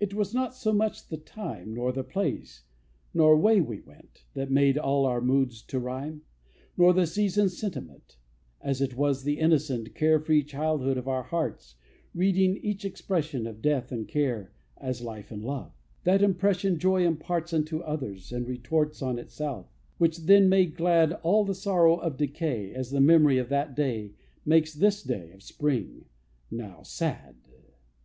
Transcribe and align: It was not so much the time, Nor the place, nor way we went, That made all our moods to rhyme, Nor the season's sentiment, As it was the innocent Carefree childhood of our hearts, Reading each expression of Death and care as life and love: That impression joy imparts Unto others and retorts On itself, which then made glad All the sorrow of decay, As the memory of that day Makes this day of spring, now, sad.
It 0.00 0.12
was 0.12 0.34
not 0.34 0.56
so 0.56 0.72
much 0.72 1.06
the 1.06 1.16
time, 1.16 1.72
Nor 1.74 1.92
the 1.92 2.02
place, 2.02 2.64
nor 3.14 3.36
way 3.38 3.60
we 3.60 3.78
went, 3.80 4.24
That 4.34 4.50
made 4.50 4.76
all 4.76 5.06
our 5.06 5.20
moods 5.20 5.62
to 5.66 5.78
rhyme, 5.78 6.22
Nor 6.76 6.92
the 6.92 7.06
season's 7.06 7.56
sentiment, 7.56 8.16
As 8.60 8.80
it 8.80 8.96
was 8.96 9.22
the 9.22 9.38
innocent 9.38 9.94
Carefree 9.94 10.42
childhood 10.42 10.98
of 10.98 11.06
our 11.06 11.22
hearts, 11.22 11.76
Reading 12.12 12.56
each 12.56 12.84
expression 12.84 13.46
of 13.46 13.62
Death 13.62 13.92
and 13.92 14.08
care 14.08 14.50
as 14.78 15.00
life 15.00 15.30
and 15.30 15.44
love: 15.44 15.70
That 16.02 16.22
impression 16.22 16.76
joy 16.76 17.06
imparts 17.06 17.52
Unto 17.52 17.78
others 17.82 18.32
and 18.32 18.48
retorts 18.48 19.00
On 19.00 19.16
itself, 19.16 19.72
which 19.96 20.16
then 20.26 20.48
made 20.48 20.74
glad 20.74 21.12
All 21.22 21.44
the 21.44 21.54
sorrow 21.54 21.98
of 21.98 22.16
decay, 22.16 22.74
As 22.74 22.90
the 22.90 23.00
memory 23.00 23.38
of 23.38 23.48
that 23.50 23.76
day 23.76 24.14
Makes 24.44 24.74
this 24.74 25.04
day 25.04 25.30
of 25.30 25.40
spring, 25.40 26.06
now, 26.50 26.82
sad. 26.82 27.36